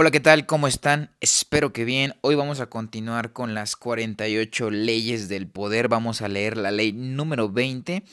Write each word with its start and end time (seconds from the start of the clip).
Hola, 0.00 0.12
¿qué 0.12 0.20
tal? 0.20 0.46
¿Cómo 0.46 0.68
están? 0.68 1.10
Espero 1.20 1.72
que 1.72 1.84
bien. 1.84 2.14
Hoy 2.20 2.36
vamos 2.36 2.60
a 2.60 2.66
continuar 2.66 3.32
con 3.32 3.54
las 3.54 3.74
48 3.74 4.70
leyes 4.70 5.28
del 5.28 5.48
poder. 5.48 5.88
Vamos 5.88 6.22
a 6.22 6.28
leer 6.28 6.56
la 6.56 6.70
ley 6.70 6.92
número 6.92 7.50
20. 7.50 8.04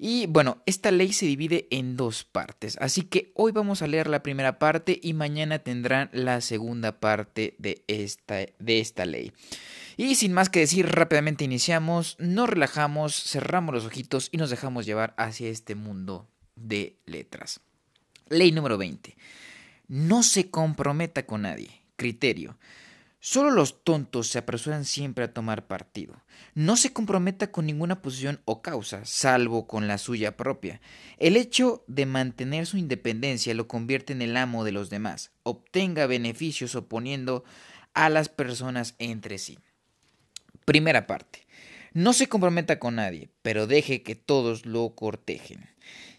Y 0.00 0.26
bueno, 0.26 0.60
esta 0.66 0.90
ley 0.90 1.12
se 1.12 1.26
divide 1.26 1.68
en 1.70 1.96
dos 1.96 2.24
partes. 2.24 2.76
Así 2.80 3.02
que 3.02 3.30
hoy 3.36 3.52
vamos 3.52 3.80
a 3.80 3.86
leer 3.86 4.08
la 4.08 4.24
primera 4.24 4.58
parte 4.58 4.98
y 5.00 5.12
mañana 5.12 5.60
tendrán 5.60 6.10
la 6.12 6.40
segunda 6.40 6.98
parte 6.98 7.54
de 7.58 7.84
esta, 7.86 8.38
de 8.58 8.80
esta 8.80 9.06
ley. 9.06 9.32
Y 9.96 10.16
sin 10.16 10.32
más 10.32 10.50
que 10.50 10.58
decir, 10.58 10.88
rápidamente 10.88 11.44
iniciamos, 11.44 12.16
nos 12.18 12.48
relajamos, 12.48 13.14
cerramos 13.14 13.72
los 13.72 13.84
ojitos 13.84 14.30
y 14.32 14.36
nos 14.36 14.50
dejamos 14.50 14.84
llevar 14.84 15.14
hacia 15.16 15.48
este 15.48 15.76
mundo 15.76 16.28
de 16.56 16.96
letras. 17.06 17.60
Ley 18.28 18.50
número 18.50 18.76
20. 18.78 19.14
No 19.90 20.22
se 20.22 20.50
comprometa 20.50 21.26
con 21.26 21.42
nadie. 21.42 21.82
Criterio. 21.96 22.56
Solo 23.18 23.50
los 23.50 23.82
tontos 23.82 24.28
se 24.28 24.38
apresuran 24.38 24.84
siempre 24.84 25.24
a 25.24 25.34
tomar 25.34 25.66
partido. 25.66 26.14
No 26.54 26.76
se 26.76 26.92
comprometa 26.92 27.50
con 27.50 27.66
ninguna 27.66 28.00
posición 28.00 28.40
o 28.44 28.62
causa, 28.62 29.04
salvo 29.04 29.66
con 29.66 29.88
la 29.88 29.98
suya 29.98 30.36
propia. 30.36 30.80
El 31.18 31.36
hecho 31.36 31.82
de 31.88 32.06
mantener 32.06 32.66
su 32.66 32.76
independencia 32.76 33.52
lo 33.52 33.66
convierte 33.66 34.12
en 34.12 34.22
el 34.22 34.36
amo 34.36 34.62
de 34.62 34.70
los 34.70 34.90
demás. 34.90 35.32
Obtenga 35.42 36.06
beneficios 36.06 36.76
oponiendo 36.76 37.42
a 37.92 38.10
las 38.10 38.28
personas 38.28 38.94
entre 39.00 39.38
sí. 39.38 39.58
Primera 40.66 41.08
parte. 41.08 41.48
No 41.92 42.12
se 42.12 42.28
comprometa 42.28 42.78
con 42.78 42.96
nadie, 42.96 43.30
pero 43.42 43.66
deje 43.66 44.02
que 44.02 44.14
todos 44.14 44.64
lo 44.64 44.94
cortejen. 44.94 45.68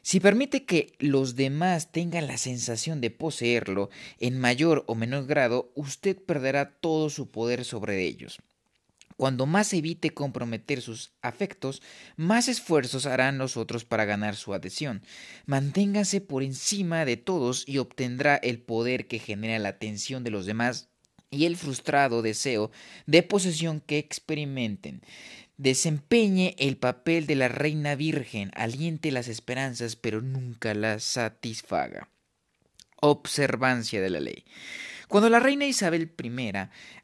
Si 0.02 0.20
permite 0.20 0.66
que 0.66 0.94
los 1.00 1.36
demás 1.36 1.92
tengan 1.92 2.28
la 2.28 2.38
sensación 2.38 3.02
de 3.02 3.12
poseerlo 3.12 3.90
en 4.20 4.40
mayor 4.40 4.84
o 4.88 4.96
menor 4.96 5.28
grado, 5.28 5.72
usted 5.76 6.18
perderá 6.18 6.72
todo 6.72 7.10
su 7.10 7.30
poder 7.30 7.64
sobre 7.64 8.04
ellos. 8.04 8.40
Cuando 9.16 9.46
más 9.46 9.72
evite 9.74 10.10
comprometer 10.10 10.82
sus 10.82 11.14
afectos, 11.22 11.84
más 12.16 12.48
esfuerzos 12.48 13.06
harán 13.06 13.38
los 13.38 13.56
otros 13.56 13.86
para 13.86 14.06
ganar 14.06 14.36
su 14.36 14.54
adhesión. 14.54 15.04
Manténgase 15.46 16.22
por 16.22 16.42
encima 16.42 17.06
de 17.06 17.18
todos 17.18 17.64
y 17.68 17.78
obtendrá 17.78 18.36
el 18.36 18.60
poder 18.60 19.08
que 19.08 19.20
genera 19.20 19.60
la 19.60 19.70
atención 19.70 20.24
de 20.24 20.32
los 20.32 20.48
demás 20.48 20.90
y 21.30 21.46
el 21.46 21.56
frustrado 21.56 22.24
deseo 22.24 22.72
de 23.06 23.24
posesión 23.24 23.80
que 23.80 24.00
experimenten. 24.00 25.02
Desempeñe 25.62 26.56
el 26.58 26.76
papel 26.76 27.28
de 27.28 27.36
la 27.36 27.48
reina 27.48 27.94
virgen, 27.94 28.50
aliente 28.56 29.12
las 29.12 29.28
esperanzas, 29.28 29.96
pero 29.96 30.20
nunca 30.20 30.74
las 30.74 31.04
satisfaga. 31.04 32.10
Observancia 33.00 34.02
de 34.02 34.10
la 34.10 34.22
ley. 34.22 34.44
Cuando 35.08 35.30
la 35.30 35.40
reina 35.40 35.68
Isabel 35.68 36.12
I 36.20 36.52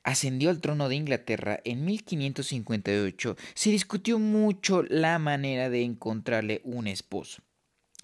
ascendió 0.01 0.49
al 0.49 0.59
trono 0.59 0.89
de 0.89 0.95
Inglaterra 0.95 1.59
en 1.65 1.85
1558, 1.85 3.37
se 3.53 3.69
discutió 3.69 4.17
mucho 4.17 4.81
la 4.81 5.19
manera 5.19 5.69
de 5.69 5.83
encontrarle 5.83 6.61
un 6.63 6.87
esposo. 6.87 7.43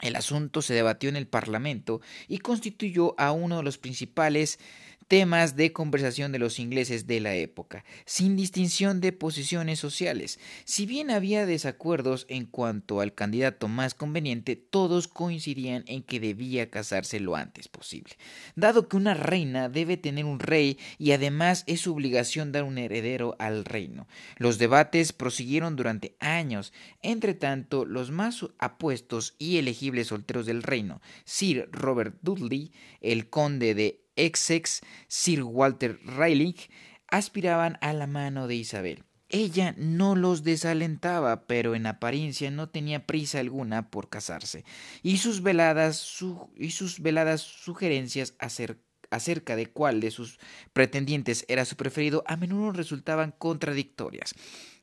El 0.04 0.16
asunto 0.16 0.62
se 0.62 0.76
debatió 0.76 1.10
en 1.10 1.16
el 1.16 1.28
Parlamento 1.28 2.02
y 2.28 2.40
constituyó 2.40 3.16
a 3.18 3.32
uno 3.32 3.58
de 3.58 3.64
los 3.64 3.80
principales 3.80 4.60
temas 5.08 5.56
de 5.56 5.74
conversación 5.74 6.32
de 6.32 6.40
los 6.40 6.60
ingleses 6.60 7.08
de 7.08 7.20
la 7.20 7.36
época, 7.36 7.84
sin 8.06 8.36
distinción 8.36 9.02
de 9.02 9.12
posiciones 9.12 9.80
sociales. 9.80 10.40
Si 10.66 10.86
bien 10.86 11.12
había 11.12 11.46
desacuerdos 11.46 12.26
en 12.30 12.46
cuanto 12.46 13.02
al 13.02 13.14
candidato 13.14 13.68
más 13.68 13.94
conveniente, 13.94 14.56
todos 14.56 15.08
coincidían 15.08 15.84
en 15.88 16.04
que 16.04 16.20
debía 16.20 16.70
casarse 16.70 17.20
lo 17.20 17.36
antes 17.36 17.68
posible, 17.68 18.16
dado 18.56 18.88
que 18.88 18.98
una 18.98 19.14
reina 19.14 19.70
debe 19.70 19.98
tener 19.98 20.26
un 20.26 20.40
rey 20.40 20.78
y 20.98 21.12
además 21.12 21.64
es 21.68 21.82
su 21.82 21.94
obligación 21.94 22.52
dar 22.52 22.64
un 22.64 22.78
heredero 22.78 23.36
al 23.40 23.66
reino. 23.66 24.08
Los 24.38 24.58
debates 24.58 25.14
prosiguieron 25.14 25.76
durante 25.76 26.16
años. 26.20 26.74
Entre 27.02 27.34
tanto, 27.34 27.86
los 27.86 28.12
más 28.12 28.46
apuestos 28.58 29.36
y 29.38 29.58
elegibles 29.58 30.08
solteros 30.08 30.46
del 30.46 30.64
reino, 30.64 31.02
Sir 31.26 31.70
Robert 31.72 32.16
Dudley, 32.22 32.72
el 33.02 33.30
conde 33.30 33.76
de 33.76 34.03
ex 34.16 34.82
Sir 35.08 35.44
Walter 35.44 36.00
Raleigh 36.04 36.70
aspiraban 37.08 37.78
a 37.82 37.94
la 37.94 38.08
mano 38.08 38.48
de 38.48 38.56
Isabel. 38.56 39.04
Ella 39.30 39.74
no 39.78 40.16
los 40.16 40.44
desalentaba, 40.44 41.48
pero 41.48 41.74
en 41.74 41.88
apariencia 41.88 42.52
no 42.52 42.70
tenía 42.70 43.08
prisa 43.08 43.40
alguna 43.40 43.90
por 43.90 44.10
casarse, 44.10 44.64
y 45.02 45.18
sus 45.18 45.42
veladas, 45.42 46.20
y 46.56 46.70
sus 46.70 47.00
veladas 47.00 47.42
sugerencias 47.42 48.36
acerca 48.38 49.56
de 49.56 49.66
cuál 49.66 50.02
de 50.02 50.12
sus 50.12 50.40
pretendientes 50.72 51.46
era 51.48 51.66
su 51.66 51.76
preferido 51.76 52.24
a 52.28 52.38
menudo 52.38 52.74
resultaban 52.74 53.34
contradictorias. 53.36 54.36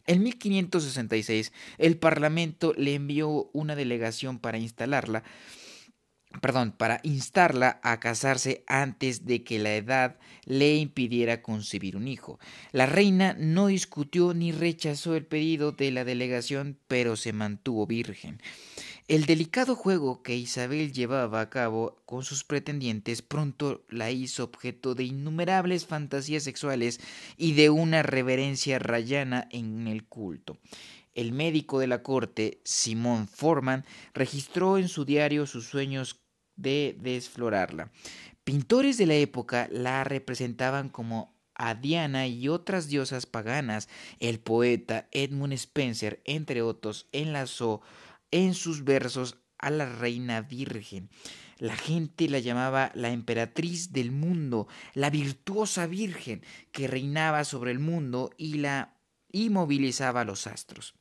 En 0.07 0.23
1566 0.25 1.53
el 1.79 1.97
Parlamento 1.97 2.75
le 2.77 2.95
envió 2.95 3.51
una 3.53 3.77
delegación 3.77 4.41
para 4.41 4.59
instalarla 4.59 5.23
perdón, 6.41 6.73
para 6.73 7.01
instarla 7.03 7.81
a 7.83 7.99
casarse 7.99 8.63
antes 8.67 9.27
de 9.27 9.43
que 9.43 9.59
la 9.59 9.75
edad 9.75 10.17
le 10.45 10.77
impidiera 10.77 11.43
concebir 11.43 11.97
un 11.97 12.09
hijo. 12.09 12.39
La 12.73 12.87
reina 12.87 13.35
no 13.39 13.67
discutió 13.67 14.33
ni 14.33 14.53
rechazó 14.53 15.17
el 15.17 15.27
pedido 15.27 15.73
de 15.73 15.91
la 15.91 16.05
delegación, 16.05 16.79
pero 16.87 17.17
se 17.17 17.33
mantuvo 17.33 17.87
virgen. 17.87 18.41
El 19.09 19.27
delicado 19.27 19.75
juego 19.75 20.23
que 20.23 20.37
Isabel 20.37 20.93
llevaba 20.93 21.41
a 21.41 21.51
cabo 21.51 22.01
con 22.07 22.23
sus 22.23 22.45
pretendientes 22.45 23.23
pronto 23.23 23.85
la 23.89 24.12
hizo 24.12 24.45
objeto 24.45 24.95
de 24.95 25.03
innumerables 25.03 25.85
fantasías 25.85 26.45
sexuales 26.45 27.01
y 27.37 27.55
de 27.55 27.71
una 27.71 28.05
reverencia 28.05 28.79
rayana 28.79 29.49
en 29.51 29.89
el 29.89 30.05
culto. 30.05 30.59
El 31.20 31.32
médico 31.32 31.78
de 31.78 31.86
la 31.86 32.03
corte, 32.03 32.62
Simón 32.64 33.28
Forman, 33.28 33.84
registró 34.14 34.78
en 34.78 34.88
su 34.88 35.04
diario 35.04 35.44
sus 35.47 35.66
sueños 35.66 36.22
de 36.56 36.97
desflorarla. 36.98 37.92
Pintores 38.42 38.97
de 38.97 39.04
la 39.04 39.16
época 39.16 39.69
la 39.70 40.03
representaban 40.03 40.88
como 40.88 41.38
a 41.54 41.75
Diana 41.75 42.26
y 42.26 42.48
otras 42.48 42.88
diosas 42.88 43.26
paganas. 43.26 43.91
El 44.19 44.41
poeta 44.41 45.10
Edmund 45.12 45.53
Spencer, 45.53 46.22
entre 46.25 46.62
otros, 46.62 47.06
enlazó 47.12 47.82
en 48.31 48.54
sus 48.54 48.84
versos 48.84 49.37
a 49.58 49.69
la 49.69 49.84
reina 49.84 50.41
virgen. 50.41 51.10
La 51.58 51.76
gente 51.76 52.31
la 52.31 52.38
llamaba 52.38 52.92
la 52.94 53.10
emperatriz 53.10 53.92
del 53.92 54.10
mundo, 54.10 54.69
la 54.94 55.10
virtuosa 55.10 55.87
virgen 55.87 56.42
que 56.72 56.87
reinaba 56.87 57.44
sobre 57.44 57.72
el 57.72 57.78
mundo 57.78 58.31
y 58.38 58.54
la 58.54 58.97
y 59.32 59.50
movilizaba 59.50 60.25
los 60.25 60.47
astros. 60.47 60.94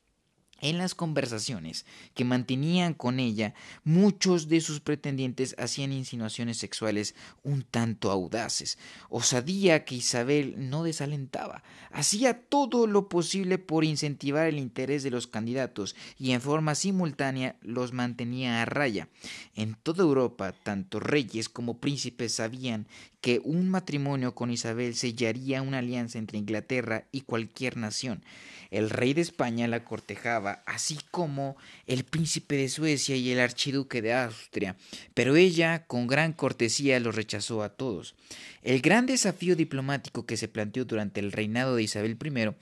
En 0.62 0.78
las 0.78 0.94
conversaciones 0.94 1.86
que 2.14 2.26
mantenían 2.26 2.94
con 2.94 3.20
ella, 3.20 3.54
muchos 3.84 4.50
de 4.50 4.60
sus 4.60 4.82
pretendientes 4.82 5.56
hacían 5.58 5.94
insinuaciones 5.94 6.58
sexuales 6.58 7.16
un 7.44 7.64
tanto 7.64 8.12
audaces, 8.12 8.78
osadía 9.10 9.86
que 9.86 9.96
Isabel 9.96 10.70
no 10.70 10.84
desalentaba. 10.84 11.64
Hacía 11.92 12.42
todo 12.42 12.88
lo 12.88 13.08
posible 13.08 13.58
por 13.58 13.86
incentivar 13.86 14.48
el 14.48 14.60
interés 14.60 15.04
de 15.04 15.12
los 15.12 15.28
candidatos 15.28 15.96
y 16.18 16.32
en 16.32 16.42
forma 16.42 16.76
simultánea 16.76 17.56
los 17.62 17.94
mantenía 17.94 18.62
a 18.62 18.66
raya. 18.66 19.08
En 19.56 19.76
toda 19.76 20.04
Europa, 20.04 20.54
tanto 20.64 21.00
reyes 21.00 21.48
como 21.48 21.80
príncipes 21.80 22.34
sabían 22.34 22.88
que 23.22 23.42
un 23.44 23.70
matrimonio 23.70 24.36
con 24.36 24.52
Isabel 24.52 24.96
sellaría 24.96 25.62
una 25.62 25.80
alianza 25.80 26.18
entre 26.18 26.38
Inglaterra 26.38 27.06
y 27.12 27.22
cualquier 27.22 27.78
nación. 27.78 28.24
El 28.72 28.90
rey 28.90 29.14
de 29.14 29.22
España 29.22 29.68
la 29.68 29.84
cortejaba, 29.84 30.64
así 30.66 30.98
como 31.12 31.58
el 31.88 32.04
príncipe 32.04 32.56
de 32.56 32.70
Suecia 32.70 33.16
y 33.16 33.32
el 33.32 33.40
archiduque 33.40 34.02
de 34.02 34.14
Austria, 34.14 34.76
pero 35.14 35.36
ella 35.36 35.86
con 35.88 36.08
gran 36.08 36.34
cortesía 36.34 37.00
los 37.00 37.16
rechazó 37.16 37.64
a 37.64 37.70
todos. 37.70 38.16
El 38.62 38.82
gran 38.82 39.06
desafío 39.06 39.56
diplomático 39.56 40.26
que 40.26 40.38
se 40.38 40.48
planteó 40.48 40.86
durante 40.86 41.20
el 41.20 41.32
reinado 41.32 41.76
de 41.76 41.84
Isabel 41.84 42.18
I 42.24 42.56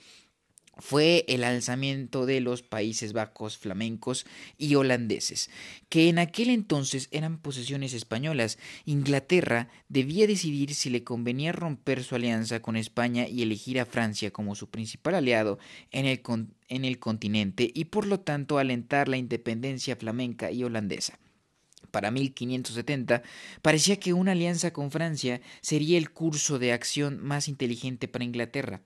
fue 0.80 1.26
el 1.28 1.44
alzamiento 1.44 2.26
de 2.26 2.42
los 2.42 2.62
Países 2.62 3.14
Bajos 3.14 3.58
flamencos 3.58 4.26
y 4.58 4.76
holandeses, 4.76 5.50
que 5.90 6.10
en 6.10 6.20
aquel 6.20 6.50
entonces 6.50 7.08
eran 7.12 7.40
posesiones 7.40 7.94
españolas. 7.94 8.58
Inglaterra 8.86 9.70
debía 9.90 10.28
decidir 10.28 10.74
si 10.74 10.90
le 10.90 11.04
convenía 11.04 11.52
romper 11.52 12.04
su 12.04 12.16
alianza 12.16 12.62
con 12.62 12.76
España 12.76 13.28
y 13.28 13.42
elegir 13.42 13.80
a 13.80 13.86
Francia 13.86 14.32
como 14.32 14.56
su 14.56 14.70
principal 14.70 15.16
aliado 15.16 15.60
en 15.92 16.06
el, 16.06 16.22
en 16.68 16.86
el 16.86 17.00
continente 17.00 17.72
y 17.74 17.86
por 17.86 18.06
lo 18.06 18.20
tanto 18.20 18.58
alentar 18.58 19.08
la 19.08 19.18
independencia 19.18 19.96
flamenca 19.96 20.52
y 20.52 20.64
holandesa. 20.64 21.20
Para 21.92 22.12
1570 22.12 23.24
parecía 23.62 24.00
que 24.00 24.14
una 24.14 24.34
alianza 24.34 24.72
con 24.72 24.92
Francia 24.92 25.42
sería 25.62 25.98
el 25.98 26.12
curso 26.12 26.60
de 26.60 26.74
acción 26.74 27.20
más 27.24 27.48
inteligente 27.48 28.08
para 28.08 28.26
Inglaterra. 28.26 28.82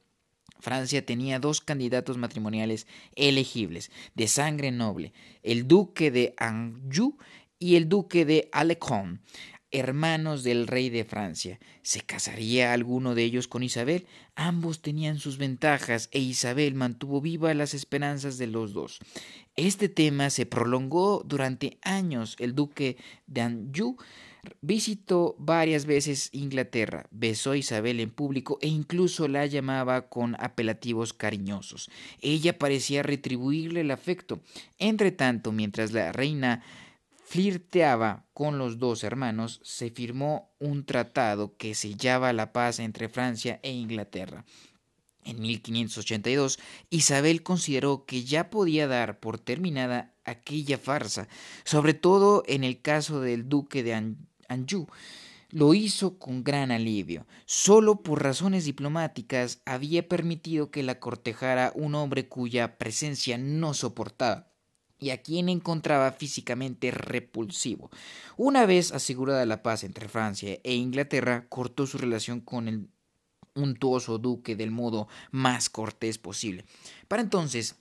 Francia 0.61 1.05
tenía 1.05 1.39
dos 1.39 1.59
candidatos 1.59 2.17
matrimoniales 2.17 2.87
elegibles, 3.15 3.91
de 4.15 4.27
sangre 4.27 4.71
noble, 4.71 5.13
el 5.43 5.67
duque 5.67 6.11
de 6.11 6.33
Anjou 6.37 7.17
y 7.59 7.75
el 7.75 7.89
duque 7.89 8.25
de 8.25 8.49
Alençon. 8.51 9.21
hermanos 9.71 10.43
del 10.43 10.67
rey 10.67 10.89
de 10.89 11.05
Francia. 11.05 11.59
¿Se 11.81 12.01
casaría 12.01 12.73
alguno 12.73 13.15
de 13.15 13.23
ellos 13.23 13.47
con 13.47 13.63
Isabel? 13.63 14.05
Ambos 14.35 14.81
tenían 14.81 15.17
sus 15.17 15.37
ventajas 15.37 16.09
e 16.11 16.19
Isabel 16.19 16.75
mantuvo 16.75 17.21
vivas 17.21 17.55
las 17.55 17.73
esperanzas 17.73 18.37
de 18.37 18.47
los 18.47 18.73
dos. 18.73 18.99
Este 19.61 19.89
tema 19.89 20.31
se 20.31 20.47
prolongó 20.47 21.21
durante 21.23 21.77
años. 21.83 22.35
El 22.39 22.55
duque 22.55 22.97
de 23.27 23.41
Anjou 23.41 23.95
visitó 24.59 25.35
varias 25.37 25.85
veces 25.85 26.29
Inglaterra, 26.31 27.05
besó 27.11 27.51
a 27.51 27.57
Isabel 27.57 27.99
en 27.99 28.09
público 28.09 28.57
e 28.63 28.67
incluso 28.67 29.27
la 29.27 29.45
llamaba 29.45 30.09
con 30.09 30.35
apelativos 30.39 31.13
cariñosos. 31.13 31.91
Ella 32.21 32.57
parecía 32.57 33.03
retribuirle 33.03 33.81
el 33.81 33.91
afecto. 33.91 34.39
Entre 34.79 35.11
tanto, 35.11 35.51
mientras 35.51 35.91
la 35.91 36.11
reina 36.11 36.63
flirteaba 37.23 38.25
con 38.33 38.57
los 38.57 38.79
dos 38.79 39.03
hermanos, 39.03 39.61
se 39.63 39.91
firmó 39.91 40.49
un 40.57 40.85
tratado 40.85 41.55
que 41.55 41.75
sellaba 41.75 42.33
la 42.33 42.51
paz 42.51 42.79
entre 42.79 43.09
Francia 43.09 43.59
e 43.61 43.71
Inglaterra. 43.71 44.43
En 45.23 45.39
1582, 45.39 46.59
Isabel 46.89 47.43
consideró 47.43 48.05
que 48.05 48.23
ya 48.23 48.49
podía 48.49 48.87
dar 48.87 49.19
por 49.19 49.39
terminada 49.39 50.13
aquella 50.25 50.77
farsa, 50.77 51.27
sobre 51.63 51.93
todo 51.93 52.43
en 52.47 52.63
el 52.63 52.81
caso 52.81 53.21
del 53.21 53.47
duque 53.47 53.83
de 53.83 54.15
Anjou. 54.47 54.87
Lo 55.49 55.73
hizo 55.73 56.17
con 56.17 56.43
gran 56.43 56.71
alivio. 56.71 57.27
Solo 57.45 58.01
por 58.03 58.23
razones 58.23 58.65
diplomáticas 58.65 59.61
había 59.65 60.07
permitido 60.07 60.71
que 60.71 60.81
la 60.81 60.99
cortejara 60.99 61.73
un 61.75 61.93
hombre 61.95 62.27
cuya 62.27 62.77
presencia 62.77 63.37
no 63.37 63.73
soportaba 63.73 64.47
y 64.97 65.09
a 65.09 65.21
quien 65.21 65.49
encontraba 65.49 66.11
físicamente 66.11 66.91
repulsivo. 66.91 67.89
Una 68.37 68.65
vez 68.65 68.93
asegurada 68.93 69.45
la 69.45 69.63
paz 69.63 69.83
entre 69.83 70.07
Francia 70.07 70.59
e 70.63 70.75
Inglaterra, 70.75 71.47
cortó 71.49 71.87
su 71.87 71.97
relación 71.97 72.39
con 72.39 72.67
el 72.67 72.87
untuoso 73.55 74.17
duque 74.17 74.55
del 74.55 74.71
modo 74.71 75.07
más 75.31 75.69
cortés 75.69 76.17
posible. 76.17 76.65
Para 77.07 77.21
entonces, 77.21 77.75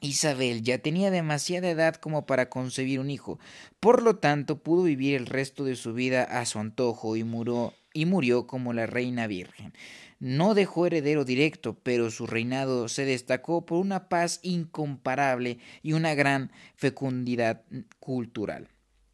Isabel 0.00 0.62
ya 0.62 0.78
tenía 0.78 1.10
demasiada 1.10 1.70
edad 1.70 1.96
como 1.96 2.24
para 2.24 2.48
concebir 2.48 3.00
un 3.00 3.10
hijo, 3.10 3.40
por 3.80 4.02
lo 4.02 4.16
tanto 4.16 4.62
pudo 4.62 4.84
vivir 4.84 5.16
el 5.16 5.26
resto 5.26 5.64
de 5.64 5.74
su 5.74 5.92
vida 5.92 6.22
a 6.22 6.46
su 6.46 6.60
antojo 6.60 7.16
y 7.16 7.24
murió, 7.24 7.74
y 7.92 8.06
murió 8.06 8.46
como 8.46 8.72
la 8.72 8.86
reina 8.86 9.26
virgen. 9.26 9.72
No 10.20 10.54
dejó 10.54 10.86
heredero 10.86 11.24
directo, 11.24 11.78
pero 11.82 12.10
su 12.10 12.26
reinado 12.26 12.88
se 12.88 13.04
destacó 13.04 13.66
por 13.66 13.78
una 13.78 14.08
paz 14.08 14.40
incomparable 14.42 15.58
y 15.82 15.92
una 15.92 16.14
gran 16.14 16.52
fecundidad 16.74 17.62
cultural. 18.00 18.68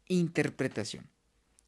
Interpretación. 0.07 1.09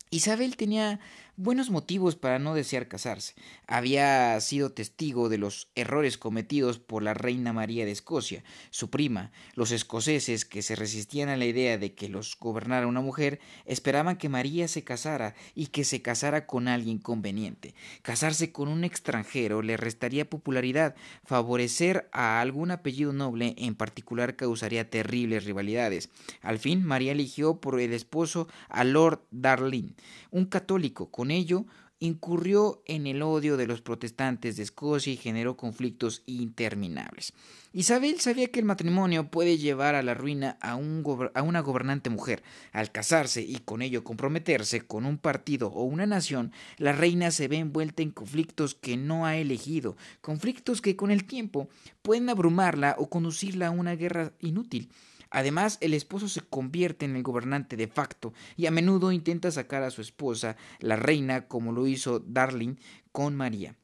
Isabel 0.09 0.55
tenía 0.55 0.99
buenos 1.37 1.69
motivos 1.69 2.15
para 2.15 2.39
no 2.39 2.55
desear 2.55 2.87
casarse. 2.87 3.35
Había 3.67 4.41
sido 4.41 4.71
testigo 4.71 5.29
de 5.29 5.37
los 5.37 5.69
errores 5.75 6.17
cometidos 6.17 6.79
por 6.79 7.03
la 7.03 7.13
reina 7.13 7.53
María 7.53 7.85
de 7.85 7.91
Escocia, 7.91 8.43
su 8.71 8.89
prima. 8.89 9.31
Los 9.53 9.71
escoceses, 9.71 10.45
que 10.45 10.63
se 10.63 10.75
resistían 10.75 11.29
a 11.29 11.37
la 11.37 11.45
idea 11.45 11.77
de 11.77 11.93
que 11.93 12.09
los 12.09 12.35
gobernara 12.39 12.87
una 12.87 13.01
mujer, 13.01 13.39
esperaban 13.65 14.17
que 14.17 14.29
María 14.29 14.67
se 14.67 14.83
casara 14.83 15.35
y 15.53 15.67
que 15.67 15.83
se 15.83 16.01
casara 16.01 16.47
con 16.47 16.67
alguien 16.67 16.97
conveniente. 16.97 17.75
Casarse 18.01 18.51
con 18.51 18.67
un 18.67 18.83
extranjero 18.83 19.61
le 19.61 19.77
restaría 19.77 20.27
popularidad, 20.27 20.95
favorecer 21.23 22.09
a 22.11 22.41
algún 22.41 22.71
apellido 22.71 23.13
noble 23.13 23.53
en 23.59 23.75
particular 23.75 24.35
causaría 24.35 24.89
terribles 24.89 25.45
rivalidades. 25.45 26.09
Al 26.41 26.57
fin, 26.57 26.83
María 26.83 27.11
eligió 27.11 27.61
por 27.61 27.79
el 27.79 27.93
esposo 27.93 28.47
a 28.69 28.83
Lord 28.83 29.21
Darling, 29.29 29.91
un 30.31 30.45
católico 30.45 31.11
con 31.11 31.26
ello, 31.31 31.65
incurrió 31.99 32.83
en 32.85 33.07
el 33.07 33.21
odio 33.21 33.57
de 33.57 33.65
los 33.65 33.81
protestantes 33.81 34.57
de 34.57 34.63
Escocia 34.63 35.11
y 35.11 35.17
generó 35.17 35.57
conflictos 35.57 36.21
interminables. 36.27 37.33
Isabel 37.73 38.19
sabía 38.19 38.47
que 38.47 38.59
el 38.59 38.65
matrimonio 38.65 39.29
puede 39.29 39.57
llevar 39.57 39.95
a 39.95 40.03
la 40.03 40.13
ruina 40.13 40.57
a, 40.61 40.71
a, 40.71 41.41
una 41.43 41.59
gobernante 41.61 42.09
mujer. 42.09 42.43
Al 42.71 42.91
casarse 42.91 43.41
y 43.41 43.57
con 43.57 43.81
ello 43.81 44.03
comprometerse 44.03 44.81
con 44.81 45.05
un 45.05 45.17
partido 45.17 45.67
o 45.69 45.83
una 45.83 46.05
nación, 46.05 46.51
la 46.77 46.91
reina 46.91 47.31
se 47.31 47.47
ve 47.47 47.57
envuelta 47.57 48.03
en 48.03 48.11
conflictos 48.11 48.75
que 48.75 48.97
no 48.97 49.25
ha 49.25 49.37
elegido, 49.37 49.97
conflictos 50.21 50.81
que 50.81 50.95
con 50.95 51.11
el 51.11 51.25
tiempo 51.25 51.69
pueden 52.01 52.29
abrumarla 52.29 52.95
o 52.99 53.09
conducirla 53.09 53.67
a 53.67 53.71
una 53.71 53.95
guerra 53.95 54.33
inútil. 54.39 54.89
Además, 55.29 55.77
el 55.81 55.93
esposo 55.93 56.27
se 56.27 56.41
convierte 56.41 57.05
en 57.05 57.15
el 57.15 57.23
gobernante 57.23 57.77
de 57.77 57.87
facto 57.87 58.33
y 58.55 58.65
a 58.65 58.71
menudo 58.71 59.11
intenta 59.11 59.51
sacar 59.51 59.83
a 59.83 59.91
su 59.91 60.01
esposa, 60.01 60.57
la 60.79 60.95
reina, 60.95 61.47
como 61.47 61.71
lo 61.71 61.87
hizo 61.87 62.19
Darling 62.19 62.75
con 63.11 63.35
María. 63.35 63.75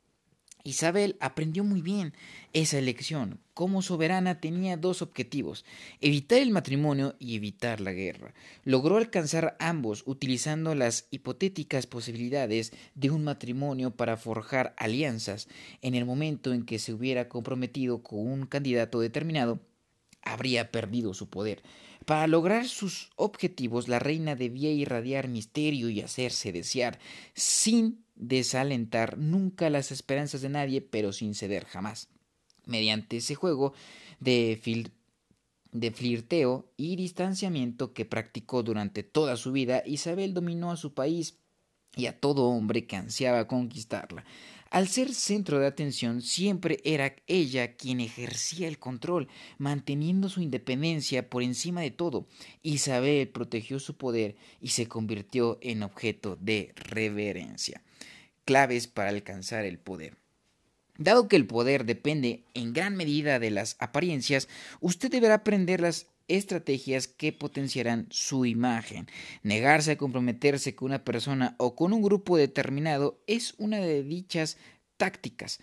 Isabel 0.66 1.18
aprendió 1.20 1.66
muy 1.66 1.82
bien 1.82 2.14
esa 2.54 2.78
elección. 2.78 3.42
Como 3.54 3.82
soberana 3.82 4.40
tenía 4.40 4.78
dos 4.78 5.02
objetivos, 5.02 5.66
evitar 6.00 6.40
el 6.40 6.52
matrimonio 6.52 7.16
y 7.20 7.36
evitar 7.36 7.82
la 7.82 7.92
guerra. 7.92 8.34
Logró 8.64 8.96
alcanzar 8.96 9.58
ambos 9.60 10.04
utilizando 10.06 10.74
las 10.74 11.08
hipotéticas 11.12 11.86
posibilidades 11.86 12.72
de 12.96 13.12
un 13.12 13.26
matrimonio 13.26 13.92
para 13.92 14.16
forjar 14.16 14.74
alianzas 14.78 15.50
en 15.82 15.96
el 15.96 16.06
momento 16.06 16.54
en 16.54 16.66
que 16.66 16.80
se 16.80 16.94
hubiera 16.94 17.28
comprometido 17.28 18.02
con 18.02 18.26
un 18.26 18.46
candidato 18.46 19.02
determinado 19.02 19.60
habría 20.24 20.72
perdido 20.72 21.14
su 21.14 21.30
poder. 21.30 21.62
Para 22.06 22.28
lograr 22.28 22.68
sus 22.68 23.12
objetivos, 23.16 23.88
la 23.88 24.00
reina 24.00 24.36
debía 24.36 24.72
irradiar 24.72 25.28
misterio 25.28 25.90
y 25.90 26.02
hacerse 26.02 26.52
desear, 26.52 27.00
sin 27.34 28.04
desalentar 28.16 29.18
nunca 29.18 29.70
las 29.70 29.92
esperanzas 29.92 30.42
de 30.42 30.50
nadie, 30.50 30.82
pero 30.82 31.14
sin 31.14 31.34
ceder 31.34 31.66
jamás. 31.66 32.10
Mediante 32.66 33.18
ese 33.18 33.36
juego 33.36 33.74
de, 34.20 34.62
de 35.72 35.92
flirteo 35.92 36.72
y 36.78 36.96
distanciamiento 36.96 37.94
que 37.94 38.06
practicó 38.06 38.64
durante 38.64 39.04
toda 39.04 39.38
su 39.38 39.52
vida, 39.52 39.84
Isabel 39.86 40.34
dominó 40.34 40.72
a 40.72 40.78
su 40.78 40.94
país 40.94 41.40
y 41.96 42.08
a 42.08 42.20
todo 42.20 42.46
hombre 42.46 42.86
que 42.86 42.96
ansiaba 42.96 43.48
conquistarla. 43.48 44.24
Al 44.74 44.88
ser 44.88 45.14
centro 45.14 45.60
de 45.60 45.68
atención, 45.68 46.24
siempre 46.24 46.80
era 46.84 47.16
ella 47.28 47.76
quien 47.76 48.00
ejercía 48.00 48.68
el 48.68 48.80
control, 48.80 49.28
manteniendo 49.60 50.30
su 50.30 50.42
independencia 50.42 51.30
por 51.30 51.44
encima 51.44 51.82
de 51.82 51.92
todo. 51.92 52.28
Isabel 52.64 53.30
protegió 53.30 53.80
su 53.80 53.98
poder 53.98 54.36
y 54.60 54.70
se 54.70 54.88
convirtió 54.88 55.60
en 55.62 55.84
objeto 55.84 56.38
de 56.42 56.74
reverencia. 56.76 57.84
Claves 58.46 58.88
para 58.88 59.10
alcanzar 59.10 59.64
el 59.64 59.78
poder. 59.78 60.18
Dado 60.98 61.28
que 61.28 61.36
el 61.36 61.46
poder 61.46 61.86
depende 61.86 62.44
en 62.56 62.74
gran 62.74 62.96
medida 62.96 63.38
de 63.38 63.52
las 63.52 63.76
apariencias, 63.80 64.48
usted 64.80 65.12
deberá 65.12 65.36
aprender 65.36 65.82
las 65.82 66.08
estrategias 66.28 67.08
que 67.08 67.34
potenciarán 67.34 68.08
su 68.10 68.46
imagen. 68.46 69.08
Negarse 69.44 69.92
a 69.92 69.98
comprometerse 69.98 70.76
con 70.76 70.88
una 70.88 71.04
persona 71.04 71.56
o 71.58 71.76
con 71.76 71.94
un 71.94 72.02
grupo 72.02 72.38
determinado 72.38 73.22
es 73.28 73.56
una 73.58 73.78
de 73.78 74.04
dichas 74.04 74.58
tácticas. 74.98 75.60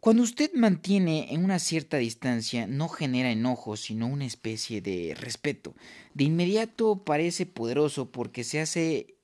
Cuando 0.00 0.22
usted 0.22 0.52
mantiene 0.52 1.32
en 1.32 1.44
una 1.44 1.58
cierta 1.58 1.96
distancia, 1.96 2.66
no 2.66 2.88
genera 2.88 3.30
enojo, 3.30 3.78
sino 3.78 4.06
una 4.06 4.26
especie 4.26 4.82
de 4.82 5.14
respeto. 5.18 5.74
De 6.12 6.24
inmediato 6.24 7.04
parece 7.04 7.46
poderoso 7.46 8.12
porque 8.12 8.44
se 8.44 8.60
hace 8.60 9.14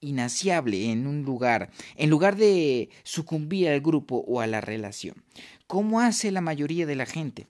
inaciable 0.00 0.90
en 0.90 1.06
un 1.06 1.22
lugar, 1.22 1.70
en 1.96 2.10
lugar 2.10 2.36
de 2.36 2.90
sucumbir 3.02 3.68
al 3.68 3.80
grupo 3.80 4.24
o 4.28 4.40
a 4.40 4.46
la 4.46 4.60
relación. 4.60 5.14
¿Cómo 5.66 6.00
hace 6.00 6.30
la 6.30 6.42
mayoría 6.42 6.84
de 6.84 6.96
la 6.96 7.06
gente? 7.06 7.46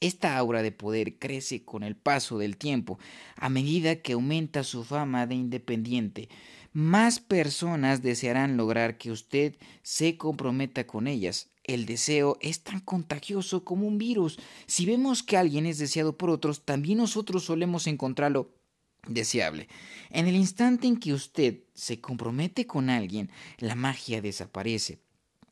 Esta 0.00 0.36
aura 0.36 0.62
de 0.62 0.72
poder 0.72 1.18
crece 1.18 1.64
con 1.64 1.82
el 1.82 1.96
paso 1.96 2.38
del 2.38 2.56
tiempo, 2.56 2.98
a 3.36 3.48
medida 3.48 3.96
que 3.96 4.12
aumenta 4.12 4.62
su 4.62 4.84
fama 4.84 5.26
de 5.26 5.34
independiente. 5.34 6.28
Más 6.72 7.20
personas 7.20 8.02
desearán 8.02 8.56
lograr 8.56 8.98
que 8.98 9.10
usted 9.10 9.56
se 9.82 10.16
comprometa 10.16 10.86
con 10.86 11.06
ellas. 11.06 11.50
El 11.62 11.86
deseo 11.86 12.36
es 12.40 12.62
tan 12.62 12.80
contagioso 12.80 13.64
como 13.64 13.86
un 13.86 13.96
virus. 13.96 14.38
Si 14.66 14.84
vemos 14.84 15.22
que 15.22 15.36
alguien 15.36 15.66
es 15.66 15.78
deseado 15.78 16.18
por 16.18 16.30
otros, 16.30 16.64
también 16.64 16.98
nosotros 16.98 17.44
solemos 17.44 17.86
encontrarlo 17.86 18.50
deseable. 19.08 19.68
En 20.10 20.26
el 20.26 20.34
instante 20.34 20.86
en 20.86 20.96
que 20.98 21.14
usted 21.14 21.60
se 21.74 22.00
compromete 22.00 22.66
con 22.66 22.90
alguien, 22.90 23.30
la 23.58 23.74
magia 23.74 24.20
desaparece 24.20 24.98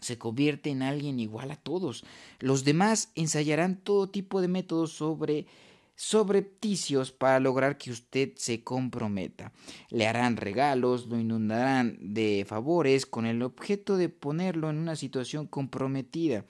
se 0.02 0.18
convierte 0.18 0.70
en 0.70 0.82
alguien 0.82 1.18
igual 1.20 1.50
a 1.50 1.56
todos. 1.56 2.04
Los 2.38 2.64
demás 2.64 3.10
ensayarán 3.14 3.76
todo 3.76 4.10
tipo 4.10 4.40
de 4.40 4.48
métodos 4.48 4.92
sobre 4.92 5.46
sobrepticios 5.94 7.12
para 7.12 7.38
lograr 7.38 7.78
que 7.78 7.90
usted 7.90 8.32
se 8.36 8.64
comprometa. 8.64 9.52
Le 9.88 10.06
harán 10.06 10.36
regalos, 10.36 11.06
lo 11.06 11.18
inundarán 11.18 11.96
de 12.00 12.44
favores 12.46 13.06
con 13.06 13.24
el 13.24 13.42
objeto 13.42 13.96
de 13.96 14.08
ponerlo 14.08 14.70
en 14.70 14.78
una 14.78 14.96
situación 14.96 15.46
comprometida. 15.46 16.44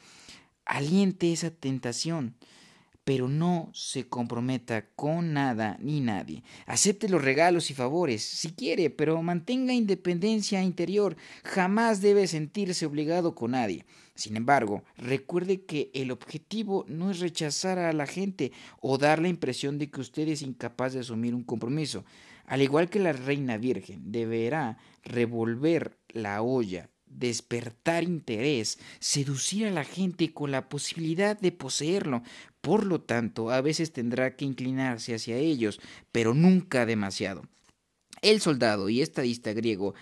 Aliente 0.64 1.32
esa 1.32 1.50
tentación. 1.50 2.34
Pero 3.04 3.28
no 3.28 3.70
se 3.74 4.08
comprometa 4.08 4.86
con 4.94 5.32
nada 5.32 5.76
ni 5.80 6.00
nadie. 6.00 6.42
Acepte 6.66 7.08
los 7.08 7.22
regalos 7.22 7.70
y 7.70 7.74
favores, 7.74 8.22
si 8.22 8.52
quiere, 8.52 8.90
pero 8.90 9.20
mantenga 9.22 9.72
independencia 9.72 10.62
interior. 10.62 11.16
Jamás 11.44 12.00
debe 12.00 12.26
sentirse 12.26 12.86
obligado 12.86 13.34
con 13.34 13.52
nadie. 13.52 13.84
Sin 14.14 14.36
embargo, 14.36 14.84
recuerde 14.96 15.64
que 15.64 15.90
el 15.94 16.10
objetivo 16.10 16.84
no 16.86 17.10
es 17.10 17.20
rechazar 17.20 17.78
a 17.78 17.92
la 17.92 18.06
gente 18.06 18.52
o 18.80 18.98
dar 18.98 19.20
la 19.20 19.28
impresión 19.28 19.78
de 19.78 19.90
que 19.90 20.00
usted 20.00 20.28
es 20.28 20.42
incapaz 20.42 20.92
de 20.92 21.00
asumir 21.00 21.34
un 21.34 21.44
compromiso. 21.44 22.04
Al 22.46 22.62
igual 22.62 22.90
que 22.90 22.98
la 22.98 23.12
reina 23.12 23.56
virgen, 23.56 24.12
deberá 24.12 24.78
revolver 25.02 25.98
la 26.08 26.42
olla, 26.42 26.90
despertar 27.12 28.04
interés, 28.04 28.78
seducir 28.98 29.66
a 29.66 29.70
la 29.70 29.84
gente 29.84 30.32
con 30.32 30.50
la 30.50 30.68
posibilidad 30.68 31.38
de 31.38 31.52
poseerlo. 31.52 32.22
Por 32.60 32.86
lo 32.86 33.00
tanto, 33.00 33.50
a 33.50 33.60
veces 33.60 33.92
tendrá 33.92 34.36
que 34.36 34.44
inclinarse 34.44 35.14
hacia 35.14 35.36
ellos, 35.36 35.80
pero 36.10 36.34
nunca 36.34 36.86
demasiado. 36.86 37.42
El 38.22 38.40
soldado 38.40 38.88
y 38.88 39.00
estadista 39.00 39.52
griego 39.52 39.94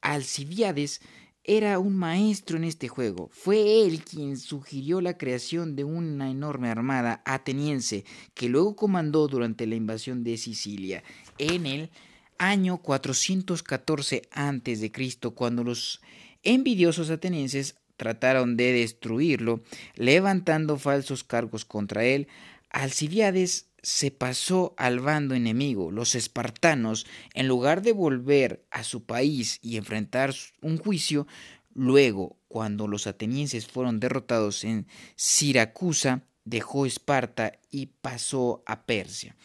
Alcibiades 0.00 1.00
era 1.44 1.78
un 1.78 1.96
maestro 1.96 2.58
en 2.58 2.64
este 2.64 2.88
juego. 2.88 3.30
Fue 3.32 3.82
él 3.82 4.04
quien 4.04 4.36
sugirió 4.36 5.00
la 5.00 5.16
creación 5.16 5.76
de 5.76 5.84
una 5.84 6.30
enorme 6.30 6.68
armada 6.68 7.22
ateniense 7.24 8.04
que 8.34 8.50
luego 8.50 8.76
comandó 8.76 9.28
durante 9.28 9.66
la 9.66 9.74
invasión 9.74 10.24
de 10.24 10.36
Sicilia 10.36 11.02
en 11.38 11.64
el 11.64 11.90
año 12.38 12.78
414 12.78 14.28
a.C., 14.30 14.92
cuando 15.34 15.64
los 15.64 16.02
envidiosos 16.42 17.10
atenienses 17.10 17.76
trataron 17.96 18.56
de 18.56 18.72
destruirlo, 18.72 19.62
levantando 19.94 20.78
falsos 20.78 21.24
cargos 21.24 21.64
contra 21.64 22.04
él. 22.04 22.28
Alcibiades 22.70 23.68
se 23.82 24.10
pasó 24.10 24.74
al 24.76 25.00
bando 25.00 25.34
enemigo. 25.34 25.90
Los 25.90 26.14
espartanos, 26.14 27.06
en 27.34 27.48
lugar 27.48 27.82
de 27.82 27.92
volver 27.92 28.64
a 28.70 28.84
su 28.84 29.04
país 29.04 29.58
y 29.62 29.76
enfrentar 29.76 30.34
un 30.62 30.78
juicio, 30.78 31.26
luego, 31.74 32.38
cuando 32.48 32.88
los 32.88 33.06
atenienses 33.06 33.66
fueron 33.66 34.00
derrotados 34.00 34.64
en 34.64 34.86
Siracusa, 35.16 36.22
dejó 36.44 36.86
Esparta 36.86 37.52
y 37.70 37.86
pasó 37.86 38.62
a 38.64 38.86
Persia 38.86 39.36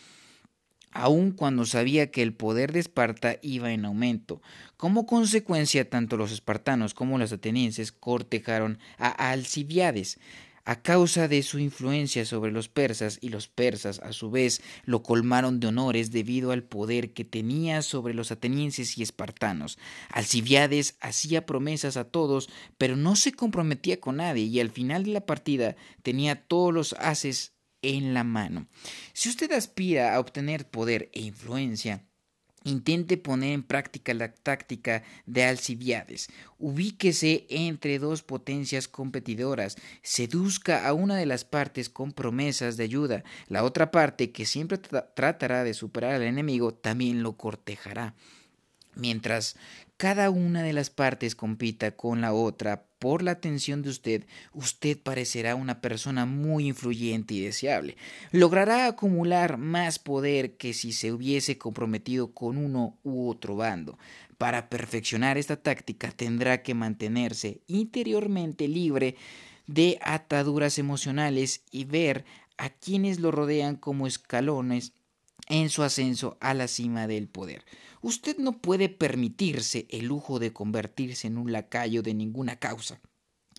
aun 0.94 1.32
cuando 1.32 1.66
sabía 1.66 2.12
que 2.12 2.22
el 2.22 2.34
poder 2.34 2.72
de 2.72 2.80
Esparta 2.80 3.38
iba 3.42 3.72
en 3.74 3.86
aumento. 3.86 4.42
Como 4.78 5.06
consecuencia, 5.06 5.90
tanto 5.90 6.18
los 6.18 6.32
espartanos 6.32 6.94
como 6.94 7.18
los 7.18 7.32
atenienses 7.32 7.92
cortejaron 7.92 8.80
a 8.98 9.10
Alcibiades, 9.32 10.20
a 10.66 10.82
causa 10.82 11.28
de 11.28 11.44
su 11.44 11.60
influencia 11.60 12.26
sobre 12.26 12.52
los 12.52 12.70
persas 12.70 13.18
y 13.22 13.30
los 13.30 13.48
persas 13.48 14.00
a 14.00 14.14
su 14.14 14.32
vez 14.32 14.62
lo 14.86 15.04
colmaron 15.04 15.60
de 15.60 15.68
honores 15.68 16.12
debido 16.12 16.52
al 16.52 16.64
poder 16.64 17.14
que 17.14 17.26
tenía 17.26 17.82
sobre 17.82 18.14
los 18.14 18.32
atenienses 18.32 18.98
y 18.98 19.04
espartanos. 19.04 19.78
Alcibiades 20.10 20.96
hacía 21.02 21.46
promesas 21.46 21.98
a 21.98 22.06
todos, 22.06 22.50
pero 22.78 22.96
no 22.96 23.16
se 23.16 23.34
comprometía 23.34 24.00
con 24.00 24.18
nadie 24.18 24.44
y 24.44 24.60
al 24.60 24.70
final 24.70 25.04
de 25.04 25.12
la 25.12 25.26
partida 25.26 25.76
tenía 26.02 26.44
todos 26.48 26.74
los 26.74 26.94
haces 26.94 27.53
en 27.84 28.16
la 28.16 28.24
mano. 28.24 28.68
Si 29.14 29.30
usted 29.30 29.52
aspira 29.52 30.16
a 30.16 30.20
obtener 30.20 30.68
poder 30.68 31.12
e 31.14 31.22
influencia, 31.22 32.04
Intente 32.66 33.18
poner 33.18 33.52
en 33.52 33.64
práctica 33.64 34.14
la 34.14 34.34
táctica 34.34 35.04
de 35.26 35.44
Alcibiades. 35.44 36.30
Ubíquese 36.60 37.46
entre 37.50 38.00
dos 38.00 38.24
potencias 38.24 38.88
competidoras. 38.88 39.76
Seduzca 40.02 40.88
a 40.88 40.94
una 40.94 41.18
de 41.18 41.26
las 41.26 41.44
partes 41.44 41.90
con 41.90 42.14
promesas 42.14 42.78
de 42.78 42.86
ayuda. 42.86 43.24
La 43.48 43.66
otra 43.66 43.92
parte, 43.92 44.32
que 44.32 44.46
siempre 44.46 44.78
tratará 44.78 45.66
de 45.66 45.74
superar 45.74 46.14
al 46.14 46.24
enemigo, 46.24 46.74
también 46.74 47.22
lo 47.22 47.36
cortejará. 47.36 48.16
Mientras 48.96 49.58
cada 49.98 50.30
una 50.30 50.64
de 50.64 50.74
las 50.74 50.90
partes 50.90 51.36
compita 51.36 51.92
con 51.92 52.22
la 52.22 52.34
otra 52.34 52.86
por 53.04 53.22
la 53.22 53.32
atención 53.32 53.82
de 53.82 53.90
usted, 53.90 54.26
usted 54.54 54.98
parecerá 54.98 55.56
una 55.56 55.82
persona 55.82 56.26
muy 56.26 56.68
influyente 56.68 57.34
y 57.34 57.42
deseable. 57.42 57.98
Logrará 58.32 58.88
acumular 58.88 59.58
más 59.58 60.00
poder 60.00 60.56
que 60.56 60.74
si 60.74 60.94
se 60.94 61.12
hubiese 61.12 61.58
comprometido 61.58 62.32
con 62.32 62.58
uno 62.58 62.98
u 63.04 63.28
otro 63.28 63.58
bando. 63.58 63.98
Para 64.38 64.70
perfeccionar 64.70 65.38
esta 65.38 65.58
táctica 65.58 66.12
tendrá 66.12 66.64
que 66.64 66.76
mantenerse 66.76 67.60
interiormente 67.68 68.70
libre 68.70 69.18
de 69.68 70.00
ataduras 70.02 70.80
emocionales 70.80 71.62
y 71.72 71.84
ver 71.84 72.24
a 72.58 72.70
quienes 72.70 73.20
lo 73.20 73.32
rodean 73.32 73.76
como 73.76 74.08
escalones 74.08 74.94
en 75.48 75.70
su 75.70 75.84
ascenso 75.84 76.38
a 76.40 76.54
la 76.54 76.68
cima 76.68 77.08
del 77.08 77.28
poder. 77.28 77.66
Usted 78.02 78.38
no 78.38 78.60
puede 78.60 78.90
permitirse 78.90 79.88
el 79.90 80.06
lujo 80.06 80.40
de 80.40 80.54
convertirse 80.54 81.28
en 81.28 81.38
un 81.38 81.52
lacayo 81.52 82.02
de 82.02 82.14
ninguna 82.14 82.58
causa. 82.58 83.02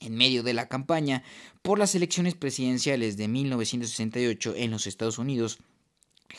En 0.01 0.17
medio 0.17 0.43
de 0.43 0.55
la 0.55 0.69
campaña 0.69 1.23
por 1.63 1.79
las 1.79 1.95
elecciones 1.95 2.35
presidenciales 2.35 3.17
de 3.17 3.29
1968 3.29 4.55
en 4.57 4.71
los 4.71 4.87
Estados 4.87 5.19
Unidos, 5.19 5.59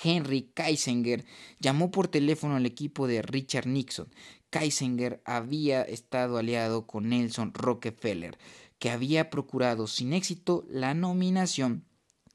Henry 0.04 0.52
Kissinger 0.54 1.25
llamó 1.60 1.90
por 1.90 2.08
teléfono 2.08 2.56
al 2.56 2.66
equipo 2.66 3.08
de 3.08 3.22
Richard 3.22 3.68
Nixon. 3.68 4.08
Kissinger 4.50 5.22
había 5.25 5.82
estado 5.84 6.38
aliado 6.38 6.86
con 6.86 7.10
Nelson 7.10 7.54
Rockefeller, 7.54 8.38
que 8.78 8.90
había 8.90 9.30
procurado 9.30 9.88
sin 9.88 10.14
éxito 10.14 10.66
la 10.70 10.94
nominación 10.94 11.86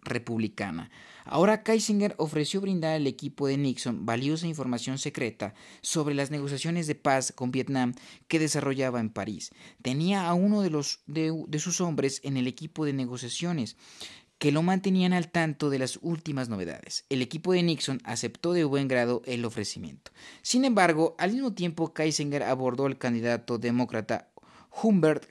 republicana. 0.03 0.91
Ahora 1.25 1.63
Kissinger 1.63 2.15
ofreció 2.19 2.61
brindar 2.61 2.95
al 2.95 3.07
equipo 3.07 3.47
de 3.47 3.57
Nixon 3.57 4.07
valiosa 4.07 4.47
información 4.47 4.99
secreta 4.99 5.55
sobre 5.81 6.15
las 6.15 6.31
negociaciones 6.31 6.87
de 6.87 6.95
paz 6.95 7.33
con 7.33 7.51
Vietnam 7.51 7.95
que 8.27 8.39
desarrollaba 8.39 9.01
en 9.01 9.11
París. 9.11 9.51
Tenía 9.83 10.29
a 10.29 10.35
uno 10.35 10.63
de, 10.63 11.59
sus 11.59 11.81
hombres 11.81 12.21
en 12.25 12.37
el 12.37 12.47
equipo 12.47 12.85
de 12.85 12.93
negociaciones 12.93 13.77
que 14.39 14.53
lo 14.53 14.63
mantenían 14.63 15.13
al 15.13 15.31
tanto 15.31 15.69
de 15.69 15.79
las 15.79 15.99
últimas 16.01 16.49
novedades. 16.49 17.05
El 17.11 17.21
equipo 17.21 17.53
de 17.53 17.63
Nixon 17.63 18.01
aceptó 18.05 18.55
de 18.55 18.65
buen 18.65 18.89
grado 18.89 19.23
el 19.27 19.45
ofrecimiento. 19.45 20.13
Sin 20.41 20.65
embargo, 20.65 21.15
al 21.19 21.33
mismo 21.33 21.53
tiempo, 21.53 21.93
Kissinger 21.93 22.45
abordó 22.45 22.87
al 22.87 22.97
candidato 22.97 23.59
demócrata 23.59 24.31
Humbert 24.83 25.27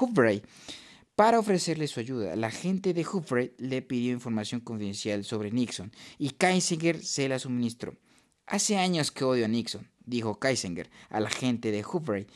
Humphrey 0.00 0.42
para 1.18 1.40
ofrecerle 1.40 1.88
su 1.88 1.98
ayuda, 1.98 2.36
la 2.36 2.52
gente 2.52 2.94
de 2.94 3.04
Humphrey 3.04 3.52
le 3.58 3.82
pidió 3.82 4.12
información 4.12 4.60
confidencial 4.60 5.24
sobre 5.24 5.50
Nixon 5.50 5.90
y 6.16 6.30
Kissinger 6.30 7.02
se 7.02 7.28
la 7.28 7.40
suministró. 7.40 7.96
Hace 8.46 8.76
años 8.76 9.10
que 9.10 9.24
odio 9.24 9.44
a 9.44 9.48
Nixon, 9.48 9.90
dijo 10.06 10.38
Kissinger 10.38 10.88
a 11.10 11.18
la 11.18 11.28
gente 11.28 11.72
de 11.72 11.84
Humphrey. 11.84 12.28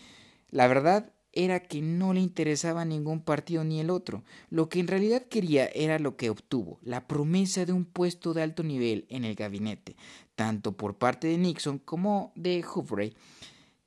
La 0.51 0.67
verdad 0.67 1.12
era 1.31 1.61
que 1.61 1.81
no 1.81 2.12
le 2.12 2.23
interesaba 2.23 2.85
ningún 2.85 3.21
partido 3.21 3.62
ni 3.62 3.79
el 3.79 3.89
otro. 3.89 4.25
Lo 4.51 4.69
que 4.69 4.81
en 4.81 4.89
realidad 4.89 5.23
quería 5.23 5.67
era 5.67 6.01
lo 6.01 6.17
que 6.17 6.29
obtuvo, 6.29 6.81
la 6.83 7.07
promesa 7.07 7.65
de 7.65 7.73
un 7.73 7.85
puesto 7.85 8.35
de 8.35 8.43
alto 8.43 8.65
nivel 8.65 9.07
en 9.11 9.25
el 9.25 9.37
gabinete, 9.37 9.95
tanto 10.35 10.77
por 10.77 10.99
parte 10.99 11.29
de 11.29 11.39
Nixon 11.39 11.79
como 11.79 12.33
de 12.35 12.65
Humphrey. 12.75 13.15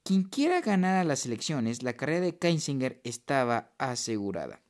Quien 0.04 0.24
quiera 0.24 0.62
ganar 0.62 1.06
las 1.06 1.26
elecciones, 1.26 1.84
la 1.84 1.98
carrera 1.98 2.22
de 2.22 2.38
Kissinger 2.38 3.02
estaba 3.04 3.74
asegurada. 3.78 4.62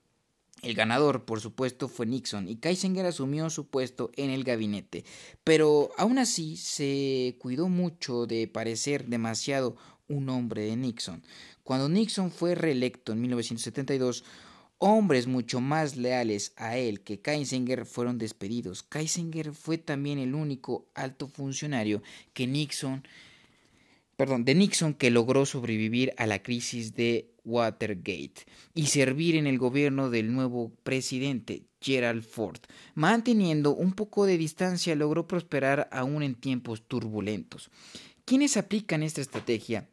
El 0.66 0.74
ganador, 0.74 1.26
por 1.26 1.42
supuesto, 1.42 1.88
fue 1.88 2.08
Nixon 2.08 2.50
y 2.50 2.56
Kissinger 2.56 3.06
asumió 3.06 3.52
su 3.52 3.68
puesto 3.68 4.10
en 4.16 4.32
el 4.32 4.44
gabinete, 4.44 5.06
pero 5.44 5.92
aún 5.96 6.18
así 6.18 6.58
se 6.58 7.36
cuidó 7.38 7.70
mucho 7.70 8.26
de 8.26 8.48
parecer 8.48 9.06
demasiado 9.06 9.76
un 10.08 10.28
hombre 10.28 10.64
de 10.64 10.76
Nixon. 10.76 11.22
Cuando 11.64 11.88
Nixon 11.88 12.32
fue 12.32 12.56
reelecto 12.56 13.12
en 13.12 13.22
1972, 13.22 14.24
hombres 14.80 15.28
mucho 15.28 15.62
más 15.62 15.98
leales 15.98 16.52
a 16.58 16.78
él 16.78 17.02
que 17.02 17.22
Kissinger 17.22 17.86
fueron 17.86 18.18
despedidos. 18.18 18.82
Kissinger 18.82 19.54
fue 19.54 19.78
también 19.78 20.18
el 20.18 20.34
único 20.34 20.88
alto 20.96 21.28
funcionario 21.28 22.02
que 22.34 22.48
Nixon 22.48 23.04
perdón, 24.16 24.46
de 24.46 24.56
Nixon 24.56 24.94
que 24.94 25.12
logró 25.12 25.46
sobrevivir 25.46 26.14
a 26.18 26.26
la 26.26 26.42
crisis 26.42 26.96
de 26.96 27.32
Watergate 27.44 28.46
y 28.74 28.88
servir 28.88 29.36
en 29.36 29.48
el 29.48 29.58
gobierno 29.58 30.10
del 30.10 30.34
nuevo 30.34 30.74
presidente 30.84 31.64
Gerald 31.82 32.24
Ford. 32.24 32.60
Manteniendo 32.96 33.76
un 33.76 33.94
poco 33.94 34.26
de 34.26 34.38
distancia 34.38 34.96
logró 34.96 35.28
prosperar 35.28 35.88
aún 35.92 36.24
en 36.24 36.36
tiempos 36.36 36.88
turbulentos. 36.88 37.70
Quienes 38.26 38.58
aplican 38.58 39.04
esta 39.04 39.22
estrategia 39.22 39.88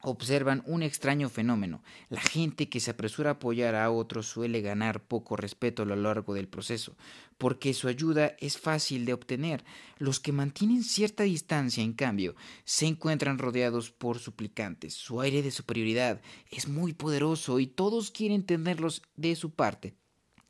observan 0.00 0.62
un 0.66 0.82
extraño 0.82 1.28
fenómeno. 1.28 1.82
La 2.08 2.20
gente 2.20 2.68
que 2.68 2.80
se 2.80 2.92
apresura 2.92 3.30
a 3.30 3.32
apoyar 3.34 3.74
a 3.74 3.90
otros 3.90 4.26
suele 4.26 4.60
ganar 4.60 5.02
poco 5.02 5.36
respeto 5.36 5.82
a 5.82 5.86
lo 5.86 5.96
largo 5.96 6.34
del 6.34 6.48
proceso, 6.48 6.96
porque 7.36 7.74
su 7.74 7.88
ayuda 7.88 8.36
es 8.38 8.58
fácil 8.58 9.04
de 9.04 9.12
obtener. 9.12 9.64
Los 9.98 10.20
que 10.20 10.32
mantienen 10.32 10.84
cierta 10.84 11.24
distancia, 11.24 11.82
en 11.82 11.92
cambio, 11.92 12.34
se 12.64 12.86
encuentran 12.86 13.38
rodeados 13.38 13.90
por 13.90 14.18
suplicantes. 14.18 14.94
Su 14.94 15.20
aire 15.20 15.42
de 15.42 15.50
superioridad 15.50 16.20
es 16.50 16.68
muy 16.68 16.92
poderoso 16.92 17.58
y 17.58 17.66
todos 17.66 18.10
quieren 18.10 18.44
tenerlos 18.44 19.02
de 19.16 19.34
su 19.36 19.50
parte. 19.50 19.94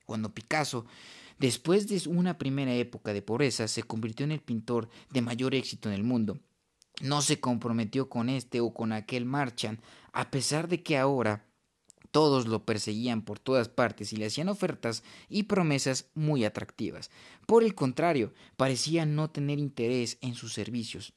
Cuando 0.04 0.34
Picasso 0.34 0.86
Después 1.38 1.86
de 1.86 2.08
una 2.08 2.36
primera 2.36 2.74
época 2.74 3.12
de 3.12 3.22
pobreza, 3.22 3.68
se 3.68 3.84
convirtió 3.84 4.24
en 4.24 4.32
el 4.32 4.40
pintor 4.40 4.88
de 5.10 5.22
mayor 5.22 5.54
éxito 5.54 5.88
en 5.88 5.94
el 5.94 6.02
mundo. 6.02 6.40
No 7.00 7.22
se 7.22 7.40
comprometió 7.40 8.08
con 8.08 8.28
este 8.28 8.60
o 8.60 8.72
con 8.72 8.92
aquel 8.92 9.24
Marchand, 9.24 9.80
a 10.12 10.30
pesar 10.30 10.68
de 10.68 10.82
que 10.82 10.98
ahora 10.98 11.44
todos 12.10 12.46
lo 12.46 12.64
perseguían 12.64 13.22
por 13.22 13.38
todas 13.38 13.68
partes 13.68 14.12
y 14.12 14.16
le 14.16 14.26
hacían 14.26 14.48
ofertas 14.48 15.02
y 15.28 15.44
promesas 15.44 16.06
muy 16.14 16.44
atractivas. 16.44 17.10
Por 17.46 17.62
el 17.62 17.74
contrario, 17.74 18.32
parecía 18.56 19.06
no 19.06 19.30
tener 19.30 19.58
interés 19.58 20.18
en 20.20 20.34
sus 20.34 20.52
servicios. 20.52 21.12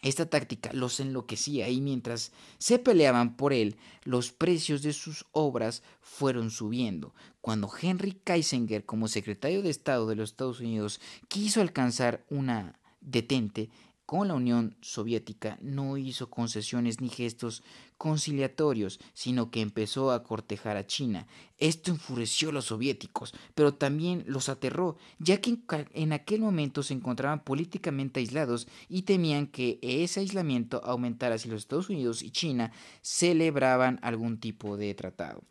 Esta 0.00 0.26
táctica 0.30 0.72
los 0.72 1.00
enloquecía 1.00 1.68
y 1.68 1.80
mientras 1.80 2.30
se 2.58 2.78
peleaban 2.78 3.36
por 3.36 3.52
él, 3.52 3.76
los 4.04 4.30
precios 4.30 4.82
de 4.82 4.92
sus 4.92 5.26
obras 5.32 5.82
fueron 6.00 6.50
subiendo. 6.50 7.14
Cuando 7.40 7.68
Henry 7.80 8.12
Kissinger, 8.12 8.84
como 8.84 9.08
secretario 9.08 9.60
de 9.60 9.70
Estado 9.70 10.06
de 10.06 10.14
los 10.14 10.30
Estados 10.30 10.60
Unidos, 10.60 11.00
quiso 11.26 11.60
alcanzar 11.60 12.24
una 12.30 12.78
detente, 13.00 13.70
con 14.08 14.28
la 14.28 14.34
Unión 14.34 14.74
Soviética 14.80 15.58
no 15.60 15.98
hizo 15.98 16.30
concesiones 16.30 17.02
ni 17.02 17.10
gestos 17.10 17.62
conciliatorios, 17.98 19.00
sino 19.12 19.50
que 19.50 19.60
empezó 19.60 20.12
a 20.12 20.22
cortejar 20.22 20.78
a 20.78 20.86
China. 20.86 21.26
Esto 21.58 21.90
enfureció 21.90 22.48
a 22.48 22.52
los 22.52 22.64
soviéticos, 22.64 23.34
pero 23.54 23.74
también 23.74 24.24
los 24.26 24.48
aterró, 24.48 24.96
ya 25.18 25.42
que 25.42 25.58
en 25.92 26.14
aquel 26.14 26.40
momento 26.40 26.82
se 26.82 26.94
encontraban 26.94 27.44
políticamente 27.44 28.20
aislados 28.20 28.66
y 28.88 29.02
temían 29.02 29.46
que 29.46 29.78
ese 29.82 30.20
aislamiento 30.20 30.82
aumentara 30.84 31.36
si 31.36 31.50
los 31.50 31.60
Estados 31.60 31.90
Unidos 31.90 32.22
y 32.22 32.30
China 32.30 32.72
celebraban 33.02 33.98
algún 34.00 34.40
tipo 34.40 34.78
de 34.78 34.94
tratado. 34.94 35.42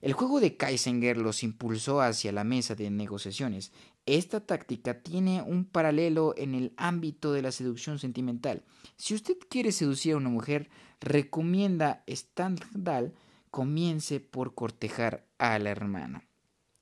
El 0.00 0.12
juego 0.12 0.38
de 0.38 0.56
Kissinger 0.56 1.16
los 1.16 1.42
impulsó 1.42 2.00
hacia 2.00 2.30
la 2.30 2.44
mesa 2.44 2.76
de 2.76 2.88
negociaciones. 2.88 3.72
Esta 4.08 4.40
táctica 4.40 5.02
tiene 5.02 5.42
un 5.42 5.66
paralelo 5.66 6.32
en 6.38 6.54
el 6.54 6.72
ámbito 6.78 7.34
de 7.34 7.42
la 7.42 7.52
seducción 7.52 7.98
sentimental. 7.98 8.64
Si 8.96 9.12
usted 9.12 9.36
quiere 9.50 9.70
seducir 9.70 10.14
a 10.14 10.16
una 10.16 10.30
mujer, 10.30 10.70
recomienda 10.98 12.04
Stendhal 12.08 13.12
comience 13.50 14.20
por 14.20 14.54
cortejar 14.54 15.26
a 15.36 15.58
la 15.58 15.68
hermana. 15.68 16.24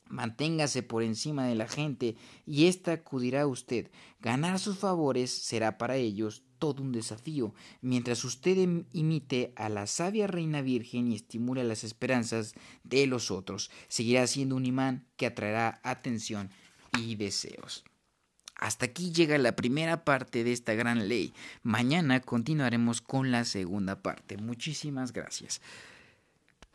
Manténgase 0.08 0.84
por 0.84 1.02
encima 1.02 1.48
de 1.48 1.56
la 1.56 1.66
gente 1.66 2.14
y 2.46 2.66
ésta 2.66 2.92
acudirá 2.92 3.42
a 3.42 3.48
usted. 3.48 3.90
Ganar 4.20 4.60
sus 4.60 4.78
favores 4.78 5.32
será 5.32 5.78
para 5.78 5.96
ellos 5.96 6.44
todo 6.60 6.80
un 6.80 6.92
desafío, 6.92 7.54
mientras 7.80 8.24
usted 8.24 8.84
imite 8.92 9.52
a 9.56 9.68
la 9.68 9.88
sabia 9.88 10.28
reina 10.28 10.62
virgen 10.62 11.10
y 11.10 11.16
estimule 11.16 11.64
las 11.64 11.82
esperanzas 11.82 12.54
de 12.84 13.08
los 13.08 13.32
otros. 13.32 13.72
Seguirá 13.88 14.28
siendo 14.28 14.54
un 14.54 14.64
imán 14.64 15.08
que 15.16 15.26
atraerá 15.26 15.80
atención 15.82 16.50
y 16.98 17.14
deseos. 17.16 17.84
Hasta 18.58 18.86
aquí 18.86 19.12
llega 19.12 19.36
la 19.36 19.54
primera 19.54 20.04
parte 20.04 20.42
de 20.42 20.52
esta 20.52 20.74
gran 20.74 21.08
ley. 21.08 21.34
Mañana 21.62 22.20
continuaremos 22.20 23.02
con 23.02 23.30
la 23.30 23.44
segunda 23.44 24.00
parte. 24.02 24.38
Muchísimas 24.38 25.12
gracias. 25.12 25.60